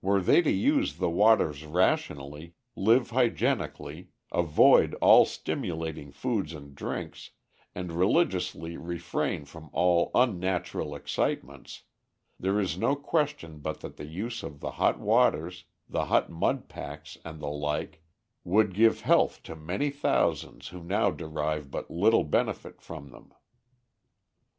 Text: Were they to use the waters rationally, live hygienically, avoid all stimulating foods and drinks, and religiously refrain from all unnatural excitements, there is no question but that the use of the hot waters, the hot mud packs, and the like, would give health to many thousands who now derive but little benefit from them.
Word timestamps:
Were 0.00 0.22
they 0.22 0.40
to 0.40 0.50
use 0.50 0.96
the 0.96 1.10
waters 1.10 1.66
rationally, 1.66 2.54
live 2.74 3.10
hygienically, 3.10 4.08
avoid 4.32 4.94
all 4.94 5.26
stimulating 5.26 6.10
foods 6.10 6.54
and 6.54 6.74
drinks, 6.74 7.32
and 7.74 7.92
religiously 7.92 8.78
refrain 8.78 9.44
from 9.44 9.68
all 9.74 10.10
unnatural 10.14 10.94
excitements, 10.94 11.82
there 12.40 12.58
is 12.58 12.78
no 12.78 12.96
question 12.96 13.58
but 13.58 13.80
that 13.80 13.98
the 13.98 14.06
use 14.08 14.42
of 14.42 14.60
the 14.60 14.70
hot 14.70 14.98
waters, 14.98 15.64
the 15.86 16.06
hot 16.06 16.30
mud 16.30 16.70
packs, 16.70 17.18
and 17.22 17.38
the 17.42 17.50
like, 17.50 18.02
would 18.44 18.72
give 18.72 19.02
health 19.02 19.42
to 19.42 19.54
many 19.54 19.90
thousands 19.90 20.68
who 20.68 20.82
now 20.82 21.10
derive 21.10 21.70
but 21.70 21.90
little 21.90 22.24
benefit 22.24 22.80
from 22.80 23.10
them. 23.10 23.34